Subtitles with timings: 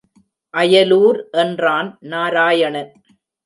[0.53, 2.91] அயலூர் என்றான் நாராயணன்.